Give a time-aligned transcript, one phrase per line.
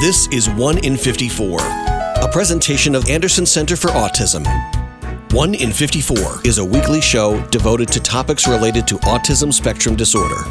[0.00, 4.46] This is 1 in 54, a presentation of Anderson Center for Autism.
[5.34, 10.42] 1 in 54 is a weekly show devoted to topics related to autism spectrum disorder.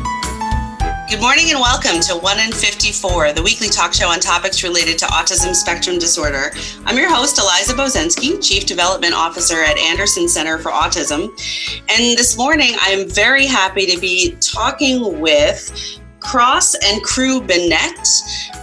[1.09, 4.99] Good morning and welcome to 1 in 54, the weekly talk show on topics related
[4.99, 6.51] to autism spectrum disorder.
[6.85, 11.23] I'm your host, Eliza Bozensky, Chief Development Officer at Anderson Center for Autism.
[11.89, 18.07] And this morning, I'm very happy to be talking with Cross and Crew Bennett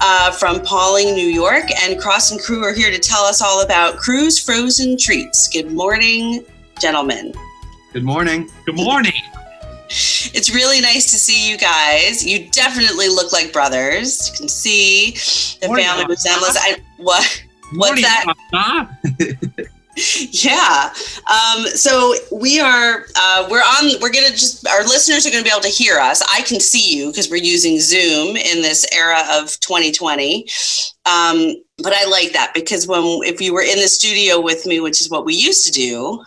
[0.00, 1.64] uh, from Pawling, New York.
[1.82, 5.48] And Cross and Crew are here to tell us all about Crew's Frozen Treats.
[5.48, 6.44] Good morning,
[6.80, 7.32] gentlemen.
[7.92, 8.50] Good morning.
[8.64, 9.12] Good morning.
[9.88, 12.26] It's really nice to see you guys.
[12.26, 14.30] You definitely look like brothers.
[14.30, 15.12] You can see
[15.60, 16.56] the Morning, family resemblance.
[16.58, 17.44] I, what?
[17.72, 18.04] What's Morning,
[18.52, 18.88] that?
[19.96, 20.28] Papa.
[20.30, 20.92] Yeah.
[21.26, 25.50] Um, so we are uh, we're on we're gonna just our listeners are gonna be
[25.50, 26.22] able to hear us.
[26.32, 30.46] I can see you because we're using Zoom in this era of 2020.
[31.06, 34.80] Um, but I like that because when if you were in the studio with me,
[34.80, 36.22] which is what we used to do,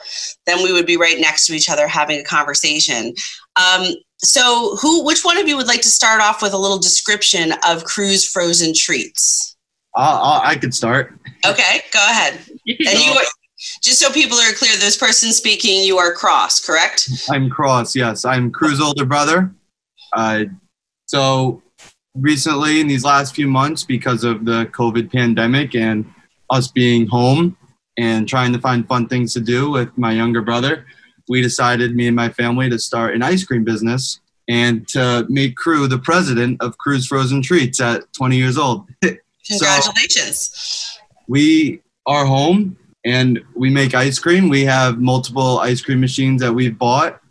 [0.46, 3.14] then we would be right next to each other having a conversation.
[3.56, 3.86] Um,
[4.18, 7.54] so who which one of you would like to start off with a little description
[7.68, 9.56] of Crew's frozen treats?
[9.96, 11.20] I'll, I'll, I could start.
[11.46, 12.40] Okay, go ahead.
[12.68, 13.24] And you are,
[13.82, 17.10] just so people are clear, this person speaking, you are cross, correct?
[17.30, 17.96] I'm Cross.
[17.96, 19.52] Yes, I'm Crew's older brother.
[20.14, 20.46] Uh,
[21.06, 21.62] so
[22.16, 26.06] recently, in these last few months, because of the COVID pandemic and
[26.50, 27.58] us being home
[27.98, 30.86] and trying to find fun things to do with my younger brother,
[31.28, 35.58] we decided, me and my family, to start an ice cream business and to make
[35.58, 38.88] Crew the president of Crew's Frozen Treats at 20 years old.
[39.48, 40.98] Congratulations.
[41.28, 44.50] we are home and we make ice cream.
[44.50, 47.22] We have multiple ice cream machines that we've bought,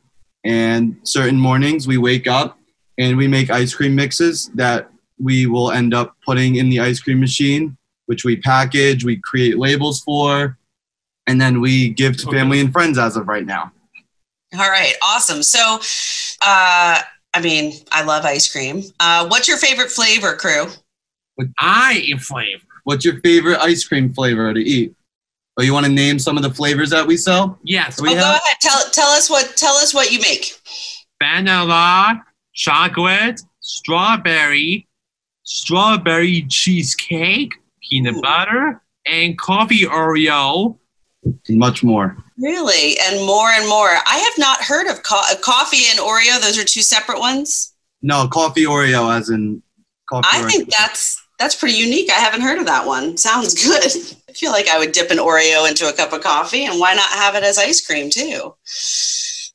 [0.45, 2.59] and certain mornings we wake up
[2.97, 7.01] and we make ice cream mixes that we will end up putting in the ice
[7.01, 10.57] cream machine, which we package, we create labels for,
[11.27, 12.39] and then we give to Okay.
[12.39, 13.73] family and friends as of right now.
[14.55, 15.43] All right, awesome.
[15.43, 15.79] So,
[16.41, 17.03] uh,
[17.35, 18.83] I mean, I love ice cream.
[18.99, 20.69] Uh, what's your favorite flavor, crew?
[21.61, 22.63] I am flavor.
[22.85, 24.95] What's your favorite ice cream flavor to eat?
[25.59, 27.59] Oh, you want to name some of the flavors that we sell?
[27.65, 28.01] Yes.
[28.01, 28.41] We oh, go ahead.
[28.61, 30.57] Tell tell us what tell us what you make.
[31.21, 32.23] Vanilla,
[32.55, 34.87] chocolate, strawberry,
[35.43, 38.23] strawberry cheesecake, peanut Ooh.
[38.23, 40.79] butter, and coffee Oreo.
[41.49, 42.17] Much more.
[42.39, 43.89] Really, and more and more.
[43.89, 46.41] I have not heard of co- uh, coffee and Oreo.
[46.41, 47.75] Those are two separate ones.
[48.01, 49.61] No, coffee Oreo, as in
[50.09, 50.29] coffee.
[50.31, 50.47] I Oreo.
[50.47, 52.11] think that's that's pretty unique.
[52.11, 53.17] I haven't heard of that one.
[53.17, 54.17] Sounds good.
[54.39, 56.95] I feel like I would dip an Oreo into a cup of coffee, and why
[56.95, 58.55] not have it as ice cream too?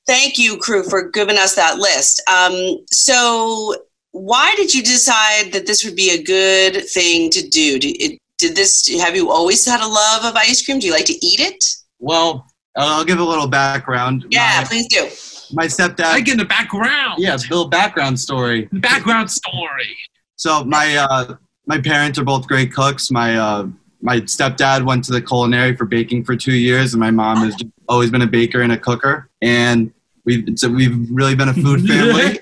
[0.05, 2.21] Thank you, crew, for giving us that list.
[2.29, 3.75] Um, so,
[4.11, 7.79] why did you decide that this would be a good thing to do?
[7.79, 8.89] Did, did this?
[9.01, 10.79] Have you always had a love of ice cream?
[10.79, 11.63] Do you like to eat it?
[11.99, 12.45] Well,
[12.75, 14.25] I'll give a little background.
[14.31, 15.55] Yeah, My, please do.
[15.55, 16.07] my stepdad.
[16.07, 17.19] I get the background.
[17.19, 18.67] yeah, little background story.
[18.73, 19.95] Background story.
[20.35, 21.35] So my uh,
[21.67, 23.09] my parents are both great cooks.
[23.09, 23.67] My uh,
[24.03, 27.55] my stepdad went to the culinary for baking for two years, and my mom has
[27.55, 29.29] just always been a baker and a cooker.
[29.41, 29.93] And
[30.25, 32.37] we've so we've really been a food family.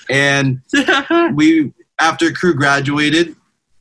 [0.10, 0.60] and
[1.34, 3.34] we after crew graduated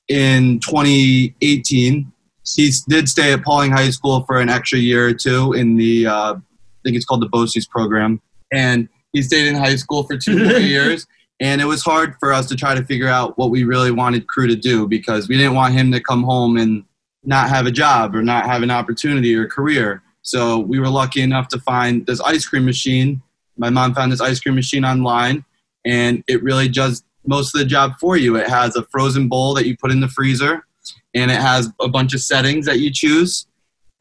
[0.07, 2.11] in 2018
[2.55, 6.05] he did stay at Pawling High School for an extra year or two in the
[6.07, 10.17] uh, I think it's called the BOCES program and he stayed in high school for
[10.17, 11.07] two more years
[11.43, 14.27] and it was hard for us to try to figure out what we really wanted
[14.27, 16.83] crew to do because we didn't want him to come home and
[17.23, 21.21] not have a job or not have an opportunity or career so we were lucky
[21.21, 23.21] enough to find this ice cream machine
[23.57, 25.45] my mom found this ice cream machine online
[25.85, 28.35] and it really does most of the job for you.
[28.35, 30.65] It has a frozen bowl that you put in the freezer,
[31.13, 33.47] and it has a bunch of settings that you choose.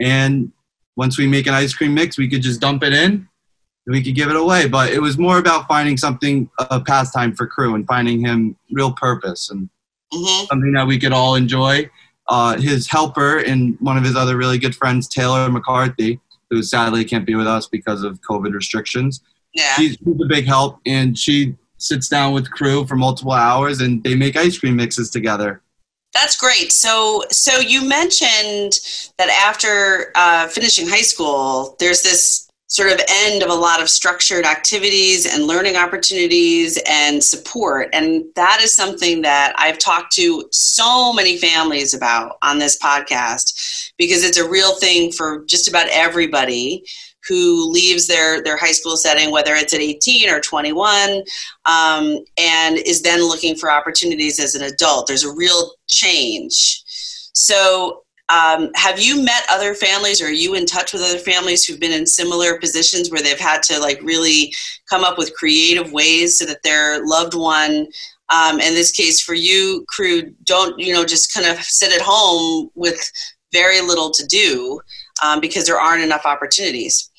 [0.00, 0.52] And
[0.96, 3.28] once we make an ice cream mix, we could just dump it in
[3.86, 4.68] we could give it away.
[4.68, 8.92] But it was more about finding something, a pastime for crew, and finding him real
[8.92, 9.68] purpose and
[10.12, 11.88] hmm something that we could all enjoy.
[12.28, 16.20] Uh, his helper and one of his other really good friends, Taylor McCarthy,
[16.50, 19.22] who sadly can't be with us because of COVID restrictions
[19.54, 19.74] Yeah.
[19.76, 24.04] she's, she's a big help and she sits down with crew for multiple hours and
[24.04, 25.62] they make ice cream mixes together
[26.14, 26.70] That's great.
[26.72, 28.78] So, so you mentioned
[29.18, 33.90] that after uh, finishing high school, there's this sort of end of a lot of
[33.90, 40.48] structured activities and learning opportunities and support, and that is something that I've talked to
[40.50, 45.86] so many families about on this podcast because it's a real thing for just about
[45.90, 46.82] everybody
[47.28, 51.22] who leaves their their high school setting, whether it's at 18 or 21,
[51.66, 55.06] um, and is then looking for opportunities as an adult.
[55.06, 56.82] There's a real change.
[57.34, 58.02] So,
[58.32, 61.78] um, have you met other families, or are you in touch with other families who've
[61.78, 64.54] been in similar positions where they've had to like really
[64.88, 67.86] come up with creative ways so that their loved one
[68.30, 72.00] um, in this case for you crew don't you know just kind of sit at
[72.00, 73.12] home with
[73.52, 74.80] very little to do
[75.22, 77.10] um, because there aren't enough opportunities?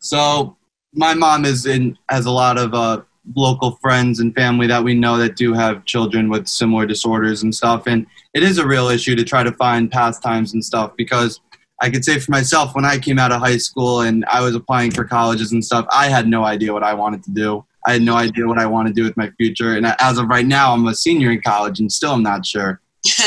[0.00, 0.58] So
[0.92, 3.00] my mom is in has a lot of uh,
[3.34, 7.54] local friends and family that we know that do have children with similar disorders and
[7.54, 11.40] stuff, and it is a real issue to try to find pastimes and stuff because
[11.82, 14.54] I could say for myself when I came out of high school and I was
[14.54, 17.64] applying for colleges and stuff, I had no idea what I wanted to do.
[17.86, 20.28] I had no idea what I want to do with my future, and as of
[20.28, 22.80] right now, I'm a senior in college and still I'm not sure.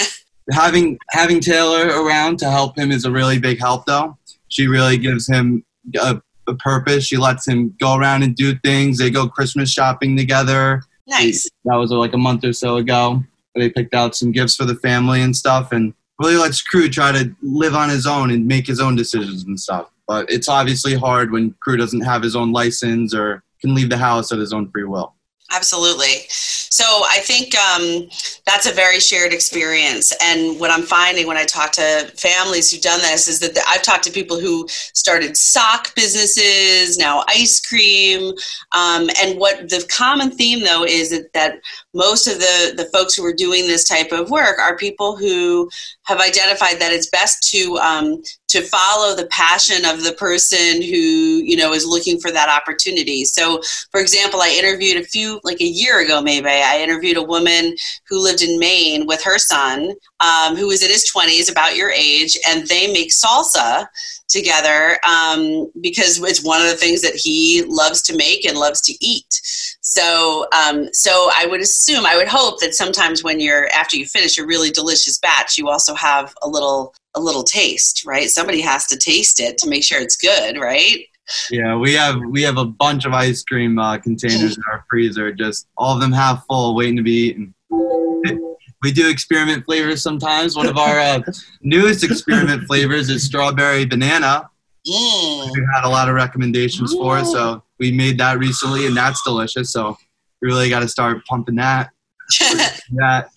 [0.52, 4.18] having having Taylor around to help him is a really big help, though.
[4.50, 5.66] She really gives him
[6.00, 7.06] a, a purpose.
[7.06, 8.98] She lets him go around and do things.
[8.98, 10.84] They go Christmas shopping together.
[11.08, 13.24] nice That was uh, like a month or so ago.
[13.56, 17.12] They picked out some gifts for the family and stuff, and really lets Crew try
[17.12, 19.90] to live on his own and make his own decisions and stuff.
[20.08, 23.98] But it's obviously hard when Crew doesn't have his own license or can leave the
[23.98, 25.14] house at his own free will.
[25.52, 26.26] Absolutely.
[26.30, 28.10] So I think um,
[28.48, 30.12] that's a very shared experience.
[30.24, 33.84] And what I'm finding when I talk to families who've done this is that I've
[33.84, 38.34] talked to people who started sock businesses, now ice cream.
[38.72, 41.60] Um, and what the common theme, though, is that, that
[41.94, 45.70] most of the, the folks who are doing this type of work are people who
[46.04, 48.24] have identified that it's best to um,
[48.54, 53.26] to follow the passion of the person who you know is looking for that opportunity.
[53.26, 53.62] So,
[53.92, 57.76] for example, I interviewed a few like a year ago, maybe I interviewed a woman
[58.08, 61.90] who lived in Maine with her son, um, who was in his twenties, about your
[61.90, 63.88] age, and they make salsa
[64.30, 68.82] together um, because it's one of the things that he loves to make and loves
[68.82, 69.42] to eat.
[69.82, 74.06] So, um, so I would assume, I would hope that sometimes when you're after you
[74.06, 78.30] finish a really delicious batch, you also have a little a little taste, right?
[78.30, 81.06] Somebody has to taste it to make sure it's good, right?
[81.50, 85.32] Yeah, we have we have a bunch of ice cream uh, containers in our freezer,
[85.32, 87.54] just all of them half full, waiting to be eaten.
[88.84, 90.58] We do experiment flavors sometimes.
[90.58, 91.22] One of our uh,
[91.62, 94.50] newest experiment flavors is strawberry banana.
[94.86, 95.52] Mm.
[95.54, 99.24] We've had a lot of recommendations for it, so we made that recently, and that's
[99.24, 99.72] delicious.
[99.72, 99.96] So
[100.42, 101.92] we really got to start pumping that.
[102.96, 103.30] That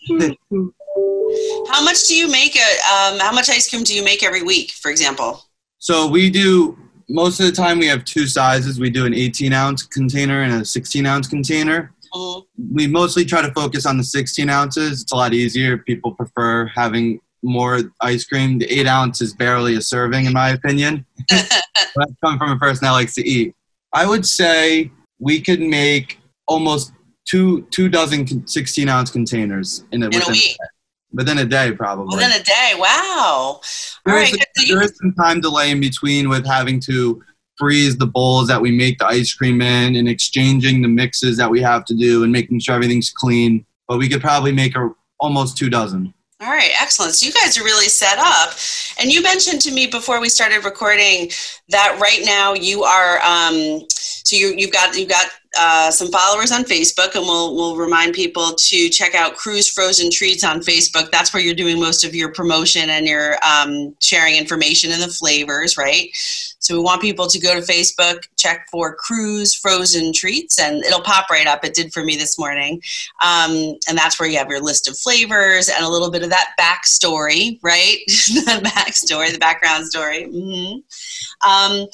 [1.69, 2.57] how much do you make?
[2.57, 5.43] A, um, how much ice cream do you make every week, for example?
[5.79, 6.79] So we do
[7.09, 7.79] most of the time.
[7.79, 8.81] We have two sizes.
[8.81, 11.93] We do an 18 ounce container and a 16 ounce container.
[12.15, 12.45] Mm.
[12.73, 15.03] We mostly try to focus on the 16 ounces.
[15.03, 15.79] It's a lot easier.
[15.79, 18.59] People prefer having more ice cream.
[18.59, 21.07] The eight ounce is barely a serving, in my opinion.
[21.29, 21.63] That's
[22.23, 23.55] coming from a person that likes to eat.
[23.93, 26.93] I would say we could make almost
[27.25, 30.57] two two dozen 16 ounce containers in a, In a week,
[31.13, 32.17] within a day, probably.
[32.17, 32.73] within a day.
[32.79, 33.61] Wow.
[33.61, 33.63] All
[34.05, 34.33] There right.
[34.33, 34.39] is.
[34.41, 37.23] So there you- is some time delay in between with having to
[37.59, 41.51] freeze the bowls that we make the ice cream in and exchanging the mixes that
[41.51, 43.65] we have to do and making sure everything's clean.
[43.89, 46.13] But we could probably make a, almost two dozen.
[46.43, 47.15] All right, excellent.
[47.15, 48.51] So you guys are really set up.
[49.01, 51.31] And you mentioned to me before we started recording
[51.71, 55.27] that right now you are um, so you, you've got you've got
[55.59, 60.11] uh, some followers on Facebook, and we'll we'll remind people to check out Crew's Frozen
[60.11, 61.11] Treats on Facebook.
[61.11, 65.09] That's where you're doing most of your promotion and your um, sharing information and the
[65.09, 66.09] flavors, right?
[66.67, 71.01] So we want people to go to Facebook, check for Crew's Frozen Treats, and it'll
[71.01, 71.65] pop right up.
[71.65, 72.83] It did for me this morning.
[73.23, 76.31] Um, and that's where you have your list of flavors and a little bit of
[76.31, 77.99] that backstory, right?
[78.07, 80.25] the backstory, the background story.
[80.25, 80.79] hmm
[81.49, 81.87] Um,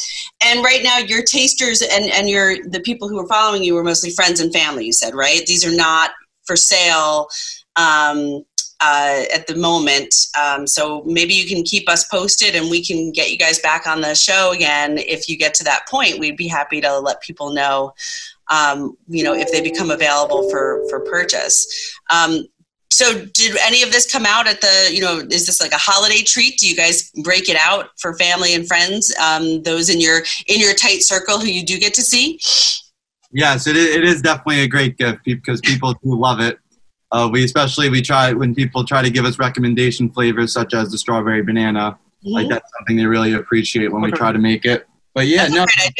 [0.42, 3.84] and right now, your tasters and, and your the people who are following you were
[3.84, 4.86] mostly friends and family.
[4.86, 5.44] You said, right?
[5.44, 6.12] These are not
[6.44, 7.28] for sale
[7.76, 8.44] um,
[8.82, 10.14] uh, at the moment.
[10.40, 13.86] Um, so maybe you can keep us posted, and we can get you guys back
[13.86, 16.18] on the show again if you get to that point.
[16.18, 17.94] We'd be happy to let people know
[18.52, 21.66] um, you know, if they become available for for purchase.
[22.10, 22.44] Um,
[22.90, 24.90] so, did any of this come out at the?
[24.92, 26.58] You know, is this like a holiday treat?
[26.58, 29.14] Do you guys break it out for family and friends?
[29.18, 32.38] Um, those in your in your tight circle who you do get to see.
[33.34, 36.58] Yes, it, it is definitely a great gift because people do love it.
[37.12, 40.90] Uh, we especially we try when people try to give us recommendation flavors such as
[40.90, 41.98] the strawberry banana.
[42.24, 44.86] Like that's something they really appreciate when we try to make it.
[45.14, 45.92] But yeah, That's a no, great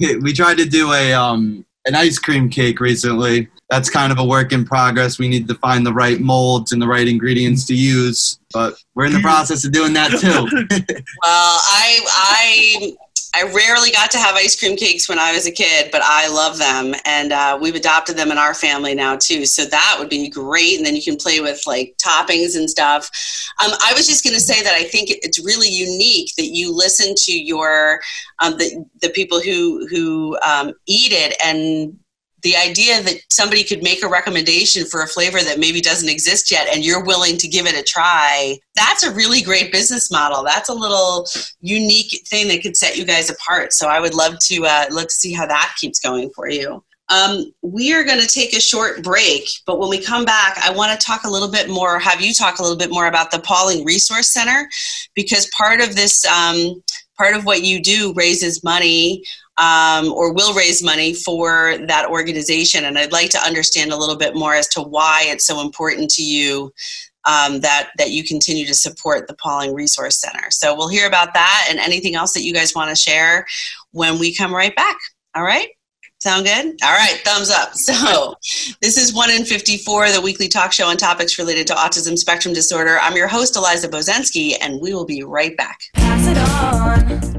[0.00, 0.20] idea.
[0.22, 3.48] we tried to do a um an ice cream cake recently.
[3.70, 5.18] That's kind of a work in progress.
[5.18, 9.06] We need to find the right molds and the right ingredients to use, but we're
[9.06, 10.46] in the process of doing that too.
[11.22, 12.96] Well, I I
[13.36, 16.26] I rarely got to have ice cream cakes when I was a kid, but I
[16.28, 19.44] love them, and uh, we've adopted them in our family now too.
[19.44, 23.10] So that would be great, and then you can play with like toppings and stuff.
[23.62, 26.74] Um, I was just going to say that I think it's really unique that you
[26.74, 28.00] listen to your
[28.38, 31.98] um, the the people who who um, eat it and
[32.46, 36.50] the idea that somebody could make a recommendation for a flavor that maybe doesn't exist
[36.50, 40.44] yet and you're willing to give it a try that's a really great business model.
[40.44, 41.26] That's a little
[41.60, 43.72] unique thing that could set you guys apart.
[43.72, 46.84] So i would love to uh, look see how that keeps going for you.
[47.08, 50.72] Um, we are going to take a short break, but when we come back, I
[50.72, 53.30] want to talk a little bit more, have you talk a little bit more about
[53.30, 54.68] the Pawling Resource Center,
[55.14, 56.82] because part of this, um,
[57.16, 59.22] part of what you do raises money
[59.58, 62.84] um, or will raise money for that organization.
[62.84, 66.10] And I'd like to understand a little bit more as to why it's so important
[66.12, 66.72] to you
[67.24, 70.50] um, that that you continue to support the Pawling Resource Center.
[70.50, 73.46] So we'll hear about that and anything else that you guys want to share
[73.92, 74.96] when we come right back.
[75.34, 75.68] All right.
[76.18, 76.74] Sound good?
[76.82, 77.74] All right, thumbs up.
[77.74, 78.34] So,
[78.80, 82.54] this is 1 in 54, the weekly talk show on topics related to autism spectrum
[82.54, 82.98] disorder.
[83.02, 85.78] I'm your host, Eliza Bozensky, and we will be right back.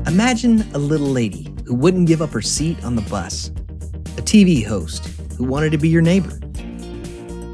[0.06, 3.50] Imagine a little lady who wouldn't give up her seat on the bus,
[4.18, 5.08] a TV host
[5.38, 6.40] who wanted to be your neighbor,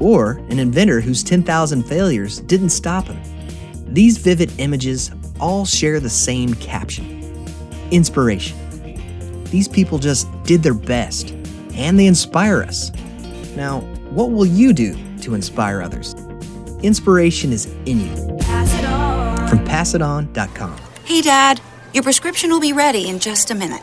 [0.00, 3.20] or an inventor whose 10,000 failures didn't stop him.
[3.92, 7.10] These vivid images all share the same caption
[7.90, 8.56] inspiration.
[9.44, 11.30] These people just did their best,
[11.74, 12.90] and they inspire us.
[13.54, 13.80] Now,
[14.10, 16.14] what will you do to inspire others?
[16.82, 18.16] Inspiration is in you.
[19.48, 20.76] From passiton.com.
[21.04, 21.60] Hey, Dad,
[21.92, 23.82] your prescription will be ready in just a minute.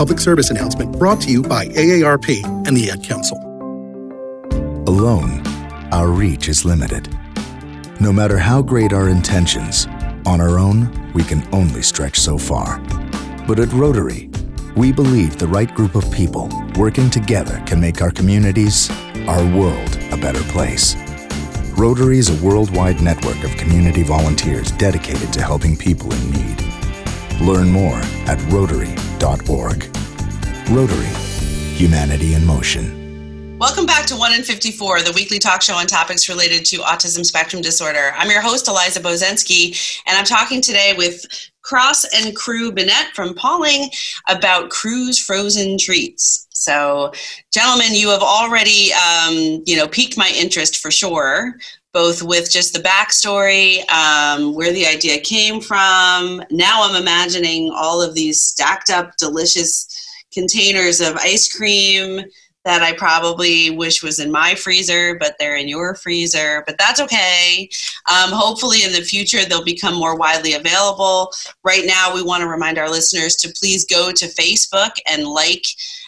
[0.00, 3.36] public service announcement brought to you by AARP and the Ad Council.
[4.88, 5.46] Alone,
[5.92, 7.14] our reach is limited.
[8.00, 9.84] No matter how great our intentions,
[10.24, 12.78] on our own, we can only stretch so far.
[13.46, 14.30] But at Rotary,
[14.74, 18.88] we believe the right group of people working together can make our communities,
[19.28, 20.96] our world, a better place.
[21.76, 26.64] Rotary is a worldwide network of community volunteers dedicated to helping people in need.
[27.42, 28.40] Learn more at
[29.22, 29.84] Rotary.org.
[30.70, 31.06] Rotary,
[31.76, 33.58] humanity in motion.
[33.58, 37.26] Welcome back to 1 in 54, the weekly talk show on topics related to autism
[37.26, 38.12] spectrum disorder.
[38.16, 41.26] I'm your host, Eliza Bozensky, and I'm talking today with
[41.60, 43.90] Cross and Crew Bennett from Pawling
[44.28, 46.46] about Crew's frozen treats.
[46.50, 47.12] So,
[47.52, 51.56] gentlemen, you have already, um, you know, piqued my interest for sure,
[51.92, 56.42] both with just the backstory, um, where the idea came from.
[56.50, 59.86] Now I'm imagining all of these stacked up, delicious
[60.32, 62.22] containers of ice cream
[62.64, 66.62] that I probably wish was in my freezer, but they're in your freezer.
[66.66, 67.68] But that's okay.
[68.10, 71.32] Um, hopefully, in the future, they'll become more widely available.
[71.64, 75.64] Right now, we want to remind our listeners to please go to Facebook and like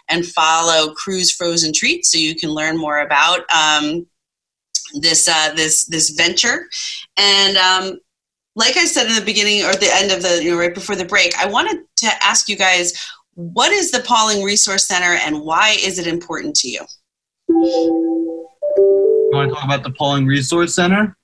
[0.09, 4.07] and follow Crew's Frozen Treats so you can learn more about um,
[4.95, 6.69] this uh, this this venture.
[7.17, 7.99] And um,
[8.55, 10.97] like I said in the beginning or the end of the you know right before
[10.97, 12.93] the break, I wanted to ask you guys
[13.35, 16.81] what is the Pawling Resource Center and why is it important to you?
[17.49, 21.17] You want to talk about the Pawling Resource Center?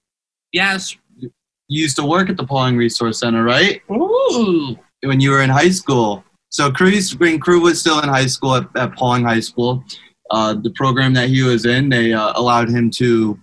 [0.52, 0.96] Yes.
[1.18, 1.30] You
[1.68, 3.82] used to work at the Pawling Resource Center, right?
[3.90, 4.78] Ooh.
[5.02, 6.25] When you were in high school.
[6.48, 9.84] So Crew's, when Crew was still in high school at, at Pawling High School,
[10.30, 13.38] uh, the program that he was in, they uh, allowed him to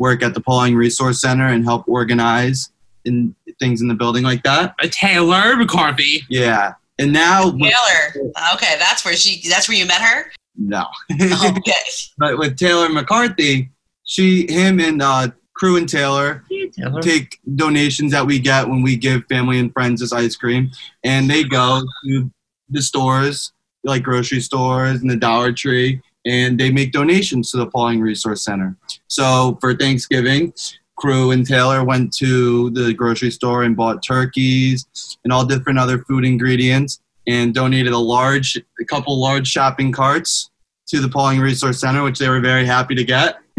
[0.00, 2.70] work at the Pawling Resource Center and help organize
[3.04, 4.74] in things in the building like that.
[4.80, 6.22] A Taylor McCarthy.
[6.28, 6.74] Yeah.
[6.98, 8.32] And now, Taylor.
[8.54, 9.48] Okay, that's where she.
[9.48, 10.32] That's where you met her.
[10.56, 10.86] no.
[11.12, 11.72] Okay.
[12.18, 13.70] but with Taylor McCarthy,
[14.04, 17.00] she, him, and uh, Crew and Taylor Taylor.
[17.00, 20.70] take donations that we get when we give family and friends this ice cream,
[21.04, 22.30] and they go to
[22.68, 23.52] the stores,
[23.84, 28.42] like grocery stores and the Dollar Tree, and they make donations to the Pawling Resource
[28.42, 28.76] Center.
[29.08, 30.52] So for Thanksgiving,
[30.96, 34.86] crew and Taylor went to the grocery store and bought turkeys
[35.24, 40.50] and all different other food ingredients and donated a large, a couple large shopping carts
[40.88, 43.38] to the Pawling Resource Center, which they were very happy to get.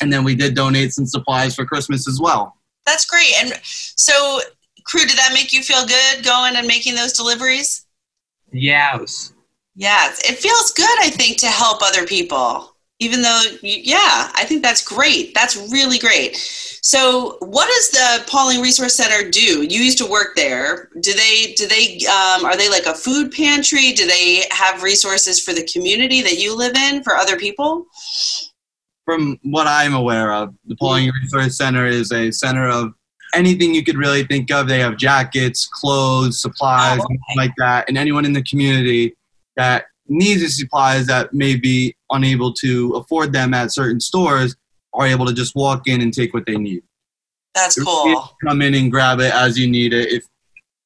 [0.00, 2.56] and then we did donate some supplies for Christmas as well.
[2.86, 3.32] That's great.
[3.40, 4.40] And so,
[4.84, 7.86] crew, did that make you feel good going and making those deliveries?
[8.52, 9.32] Yes.
[9.32, 9.39] Yeah, it
[9.76, 12.76] feels good, I think, to help other people.
[13.02, 15.34] Even though, yeah, I think that's great.
[15.34, 16.36] That's really great.
[16.82, 19.62] So, what does the Pawling Resource Center do?
[19.62, 20.90] You used to work there.
[21.00, 21.54] Do they?
[21.56, 21.96] Do they?
[22.06, 23.92] Um, are they like a food pantry?
[23.92, 27.86] Do they have resources for the community that you live in for other people?
[29.06, 32.92] From what I'm aware of, the Pawling Resource Center is a center of
[33.34, 34.68] anything you could really think of.
[34.68, 37.18] They have jackets, clothes, supplies, Oh, okay.
[37.36, 39.16] like that, and anyone in the community
[39.60, 44.56] that needs these supplies that may be unable to afford them at certain stores
[44.94, 46.82] are able to just walk in and take what they need.
[47.54, 48.30] That's You cool.
[48.42, 50.24] Come in and grab it as you need it if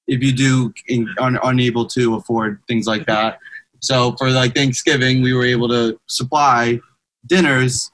[0.07, 3.39] if you do in, are unable to afford things like that.
[3.81, 6.81] So for like Thanksgiving, we were able to supply
[7.27, 7.91] dinners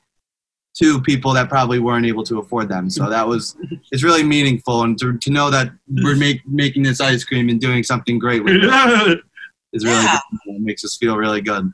[0.79, 2.89] to people that probably weren't able to afford them.
[2.89, 3.57] So that was
[3.93, 5.71] it's really meaningful, and to, to know that
[6.03, 9.21] we're make, making this ice cream and doing something great with it
[9.73, 10.19] is really Yeah.
[10.47, 10.57] good.
[10.57, 11.73] It makes us feel really good.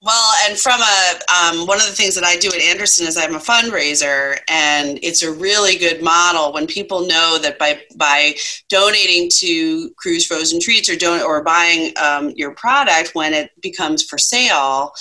[0.00, 3.16] Well, and from a um, one of the things that I do at Anderson is
[3.16, 8.34] I'm a fundraiser, and it's a really good model when people know that by by
[8.68, 14.04] donating to Crew's Frozen Treats or don- or buying um, your product when it becomes
[14.04, 14.92] for sale,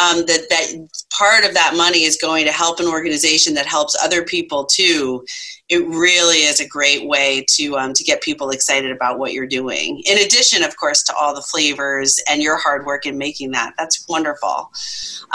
[0.00, 3.96] um, that that part of that money is going to help an organization that helps
[4.02, 5.24] other people too.
[5.68, 9.46] It really is a great way to um, to get people excited about what you're
[9.46, 10.02] doing.
[10.06, 13.74] In addition, of course, to all the flavors and your hard work in making that.
[13.78, 14.70] That's wonderful.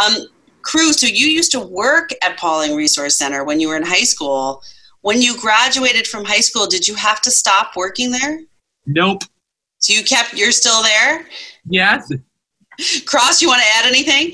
[0.03, 0.27] Um,
[0.61, 4.03] Crew, so you used to work at Pawling Resource Center when you were in high
[4.03, 4.61] school.
[5.01, 8.41] When you graduated from high school, did you have to stop working there?
[8.85, 9.23] Nope.
[9.79, 11.25] So you kept, you're still there?
[11.67, 12.11] Yes.
[13.05, 14.33] Cross, you want to add anything?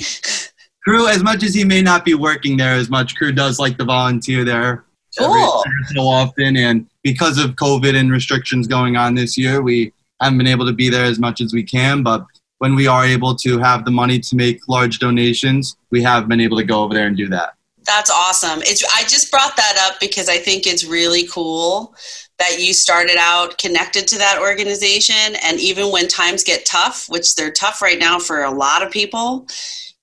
[0.88, 3.78] Crew, as much as he may not be working there as much, Crew does like
[3.78, 4.86] to volunteer there
[5.19, 5.63] Cool.
[5.93, 6.56] so often.
[6.56, 10.71] And because of COVID and restrictions going on this year, we haven't been able to
[10.71, 12.04] be there as much as we can.
[12.04, 12.26] But
[12.60, 16.39] when we are able to have the money to make large donations, we have been
[16.39, 17.56] able to go over there and do that.
[17.86, 18.62] That's awesome.
[18.62, 21.95] It's I just brought that up because I think it's really cool
[22.39, 27.36] that you started out connected to that organization and even when times get tough, which
[27.36, 29.47] they're tough right now for a lot of people,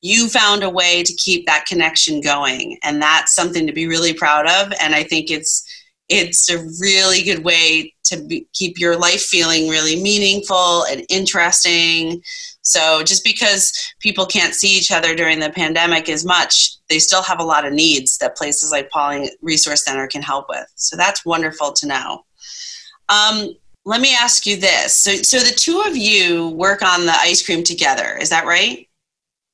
[0.05, 4.13] you found a way to keep that connection going and that's something to be really
[4.13, 5.67] proud of and I think it's
[6.11, 12.23] it's a really good way to be, keep your life feeling really meaningful and interesting.
[12.61, 17.23] So just because people can't see each other during the pandemic as much, they still
[17.23, 20.67] have a lot of needs that places like Pawling Resource Center can help with.
[20.75, 22.25] So that's wonderful to know.
[23.09, 23.49] Um,
[23.87, 24.99] let me ask you this.
[24.99, 28.19] So, so the two of you work on the ice cream together.
[28.21, 28.87] Is that right?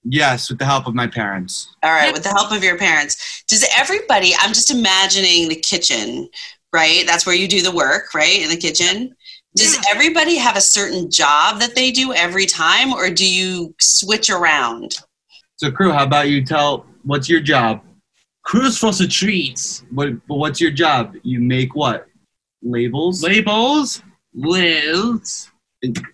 [0.05, 1.75] Yes, with the help of my parents.
[1.83, 3.45] All right, with the help of your parents.
[3.49, 6.29] Does everybody, I'm just imagining the kitchen,
[6.73, 7.05] right?
[7.07, 8.41] That's where you do the work, right?
[8.41, 9.15] In the kitchen.
[9.57, 14.31] Does everybody have a certain job that they do every time, or do you switch
[14.31, 14.97] around?
[15.57, 17.83] So, Crew, how about you tell what's your job?
[18.45, 19.85] Crew's for the treats.
[19.91, 20.11] What?
[20.29, 21.17] What's your job?
[21.23, 22.07] You make what?
[22.63, 23.23] Labels.
[23.23, 24.03] Labels.
[24.35, 25.50] Lids.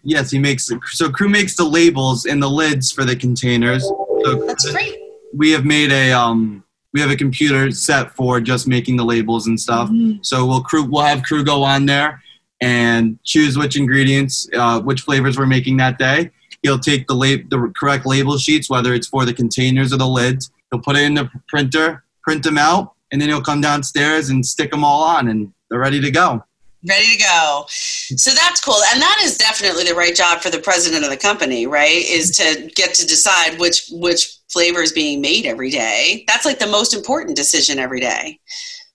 [0.03, 0.71] Yes, he makes.
[0.93, 3.83] So, Crew makes the labels and the lids for the containers.
[4.23, 4.97] So That's great.
[5.35, 9.47] we have made a um we have a computer set for just making the labels
[9.49, 9.91] and stuff.
[10.23, 12.23] So we'll crew we'll have crew go on there
[12.63, 16.31] and choose which ingredients, uh, which flavors we're making that day.
[16.63, 20.07] He'll take the lab the correct label sheets, whether it's for the containers or the
[20.09, 20.51] lids.
[20.71, 24.45] He'll put it in the printer, print them out, and then he'll come downstairs and
[24.45, 26.43] stick them all on, and they're ready to go.
[26.89, 27.65] Ready to go.
[27.69, 28.79] So that's cool.
[28.93, 32.05] And that is definitely the right job for the president of the company, right?
[32.05, 36.25] Is to get to decide which which flavor is being made every day.
[36.29, 38.39] That's like the most important decision every day.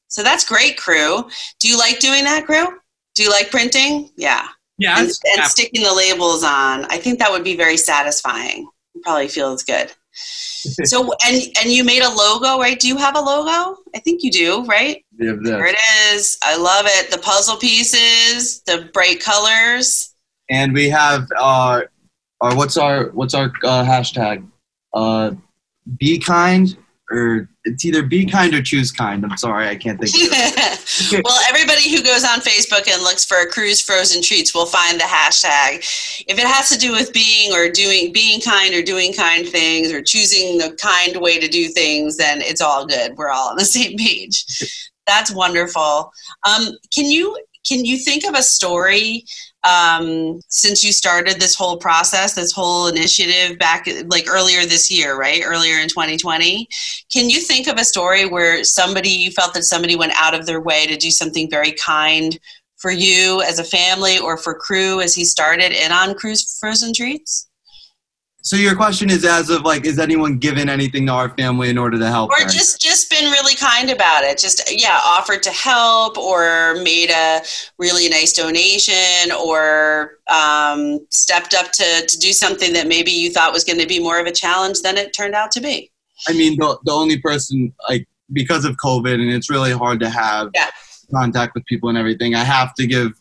[0.07, 1.23] So that's great, crew.
[1.59, 2.65] Do you like doing that, crew?
[3.15, 4.09] Do you like printing?
[4.15, 4.47] Yeah.
[4.77, 4.99] Yes.
[4.99, 5.47] and, and Yeah.
[5.47, 6.85] sticking the labels on.
[6.85, 8.67] I think that would be very satisfying.
[8.95, 9.91] It probably feels good.
[10.13, 12.79] so and and you made a logo, right?
[12.79, 13.77] Do you have a logo?
[13.95, 15.03] I think you do, right?
[15.21, 15.77] Have There it
[16.13, 16.37] is.
[16.43, 17.11] I love it.
[17.11, 20.13] The puzzle pieces, the bright colors.
[20.49, 21.81] And we have uh,
[22.41, 24.45] our what's our what's our uh, hashtag?
[24.93, 25.31] Uh,
[25.97, 26.75] be kind
[27.11, 29.23] or it's either be kind or choose kind.
[29.23, 30.13] I'm sorry, I can't think.
[30.15, 31.23] Of it.
[31.25, 35.03] well, everybody who goes on Facebook and looks for Crew's Frozen Treats will find the
[35.03, 35.79] hashtag.
[36.27, 39.91] If it has to do with being or doing, being kind or doing kind things
[39.91, 43.17] or choosing the kind way to do things, then it's all good.
[43.17, 44.45] We're all on the same page.
[45.05, 46.11] That's wonderful.
[46.47, 49.25] Um, can you can you think of a story
[49.63, 55.15] um, since you started this whole process, this whole initiative back like earlier this year,
[55.15, 55.41] right?
[55.45, 56.67] Earlier in 2020.
[57.13, 60.45] Can you think of a story where somebody, you felt that somebody went out of
[60.45, 62.39] their way to do something very kind
[62.77, 66.93] for you as a family or for Crew as he started in on Crew's Frozen
[66.95, 67.47] Treats?
[68.43, 71.77] So your question is, as of like, is anyone given anything to our family in
[71.77, 72.31] order to help?
[72.31, 72.49] or her?
[72.49, 77.41] just just been really kind about it just yeah offered to help or made a
[77.77, 83.53] really nice donation or um, stepped up to to do something that maybe you thought
[83.53, 85.91] was going to be more of a challenge than it turned out to be
[86.27, 90.09] I mean, the, the only person like because of COVID, and it's really hard to
[90.09, 90.69] have Yeah.
[91.13, 92.33] contact with people and everything.
[92.35, 93.13] I have to give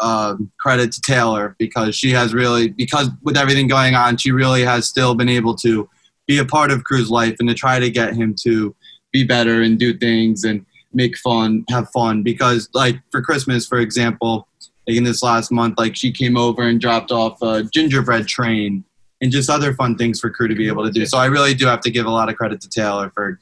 [0.00, 4.62] um, credit to Taylor because she has really because with everything going on, she really
[4.62, 5.88] has still been able to
[6.26, 8.74] be a part of Crew's life and to try to get him to
[9.12, 12.22] be better and do things and make fun, have fun.
[12.22, 14.48] Because like for Christmas, for example,
[14.88, 18.84] like in this last month, like she came over and dropped off a gingerbread train
[19.22, 21.06] and just other fun things for crew to be able to do.
[21.06, 23.38] So I really do have to give a lot of credit to Taylor for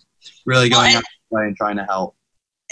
[0.47, 2.15] really Well, going and- out of her way and trying to help.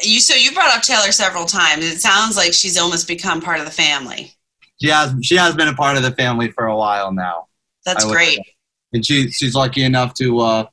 [0.02, 3.58] You so you brought up taylor several times it sounds like she's almost become part
[3.58, 4.32] of the family
[4.80, 7.46] She has she has been a part of the family for a while now,
[7.84, 8.56] that's great say.
[8.94, 10.64] and she she's lucky enough to uh,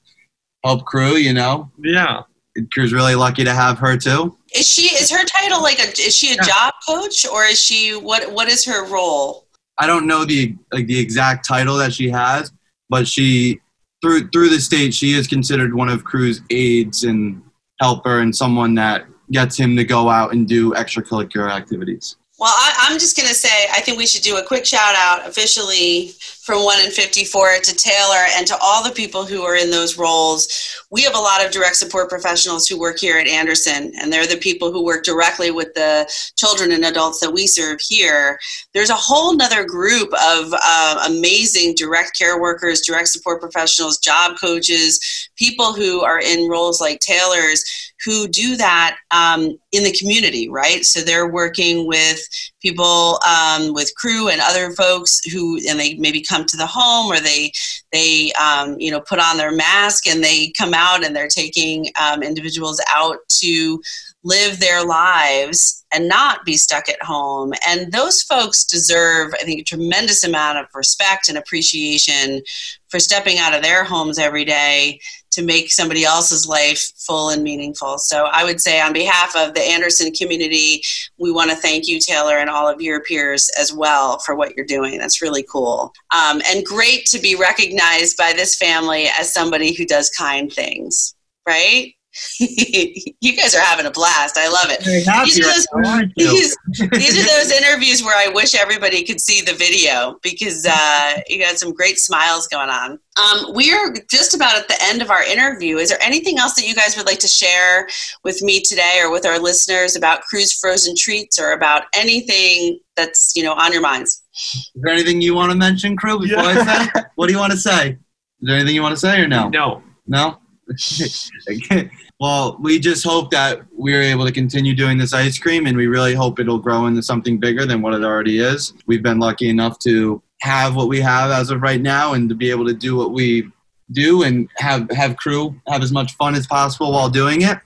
[0.63, 1.15] help crew.
[1.15, 2.21] You know, Yeah.
[2.55, 4.36] And crew's really lucky to have her too.
[4.55, 6.41] is she is her title like a is she a Yeah.
[6.43, 9.45] job coach or is she what what is her role
[9.82, 12.51] I don't know the like the exact title that she has,
[12.89, 13.60] but she
[14.01, 17.41] through through the state she is considered one of crew's aides and
[17.80, 22.18] helper and someone that gets him to go out and do extracurricular activities.
[22.39, 24.95] Well, I, I'm just going to say, I think we should do a quick shout
[24.95, 29.58] out officially from 1 in 54 to Taylor and to all the people who are
[29.58, 30.47] in those roles.
[30.89, 34.25] We have a lot of direct support professionals who work here at Anderson, and they're
[34.25, 38.39] the people who work directly with the children and adults that we serve here.
[38.73, 44.38] There's a whole nother group of uh, amazing direct care workers, direct support professionals, job
[44.39, 47.65] coaches, people who are in roles like Taylor's
[48.05, 50.83] who do that um, in the community, right?
[50.83, 52.19] So they're working with
[52.62, 57.12] people um, with crew and other folks who, and they maybe come to the home
[57.12, 57.51] or they
[57.91, 61.88] they um, you know put on their mask and they come out and they're taking
[61.99, 63.81] um, individuals out to
[64.23, 67.53] live their lives and not be stuck at home.
[67.67, 72.41] And those folks deserve, I think, a tremendous amount of respect and appreciation
[72.89, 74.99] for stepping out of their homes every day
[75.32, 77.97] to make somebody else's life full and meaningful.
[77.97, 80.82] So I would say, on behalf of the Anderson community,
[81.17, 84.56] we want to thank you, Taylor, and all of your peers as well for what
[84.56, 84.97] you're doing.
[84.97, 85.93] That's really cool.
[86.13, 91.15] Um, and great to be recognized by this family as somebody who does kind things,
[91.47, 91.93] right?
[92.39, 94.38] you guys are having a blast.
[94.38, 94.84] I love it.
[94.84, 96.01] These are those- now.
[96.15, 96.58] These,
[96.91, 101.39] these are those interviews where I wish everybody could see the video because uh, you
[101.39, 102.99] got some great smiles going on.
[103.17, 105.77] Um, we are just about at the end of our interview.
[105.77, 107.88] Is there anything else that you guys would like to share
[108.23, 113.34] with me today or with our listeners about Crew's Frozen Treats or about anything that's
[113.36, 114.23] you know on your minds?
[114.34, 116.19] Is there anything you want to mention, crew?
[116.19, 117.89] Before I say, what do you want to say?
[117.91, 117.97] Is
[118.41, 119.49] there anything you want to say or no?
[119.49, 119.84] No.
[120.08, 120.38] No.
[122.19, 125.88] Well, we just hope that we're able to continue doing this ice cream, and we
[125.88, 128.73] really hope it'll grow into something bigger than what it already is.
[128.88, 132.36] We've been lucky enough to have what we have as of right now, and to
[132.36, 133.49] be able to do what we
[133.93, 137.58] do, and have have crew have as much fun as possible while doing it.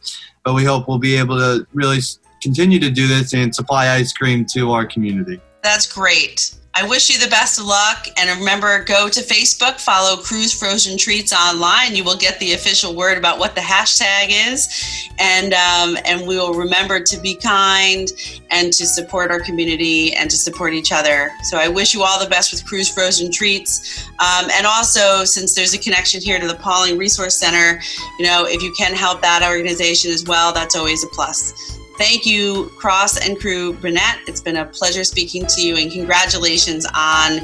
[0.46, 2.00] But we hope we'll be able to really
[2.44, 5.42] continue to do this and supply ice cream to our community.
[5.64, 6.56] That's great.
[6.76, 8.08] I wish you the best of luck.
[8.18, 11.96] And remember, go to Facebook, follow Crew's Frozen Treats online.
[11.96, 15.12] You will get the official word about what the hashtag is.
[15.20, 18.12] And, um, and we will remember to be kind
[18.50, 21.30] and to support our community and to support each other.
[21.44, 24.10] So I wish you all the best with Crew's Frozen Treats.
[24.14, 27.80] Um, and also, since there's a connection here to the Pawling Resource Center,
[28.18, 31.73] you know, if you can help that organization as well, that's always a plus.
[31.98, 34.18] Thank you, Cross and Crew Burnett.
[34.28, 37.40] It's been a pleasure speaking to you, and congratulations on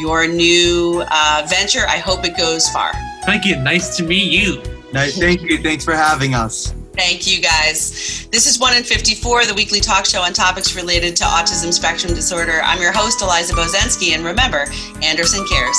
[0.00, 1.86] your new uh, venture.
[1.88, 2.92] I hope it goes far.
[3.24, 3.56] Thank you.
[3.56, 4.60] Nice to meet you.
[4.92, 5.62] Nice- Thank you.
[5.62, 6.74] Thanks for having us.
[6.94, 8.26] Thank you, guys.
[8.30, 12.12] This is 1 in 54, the weekly talk show on topics related to autism spectrum
[12.12, 12.60] disorder.
[12.64, 14.66] I'm your host, Eliza Bozensky, and remember,
[15.02, 15.76] Anderson cares.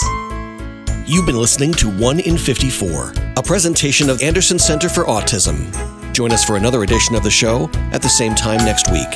[1.06, 5.93] You've been listening to 1 in 54, a presentation of Anderson Center for Autism.
[6.14, 9.10] Join us for another edition of the show at the same time next week.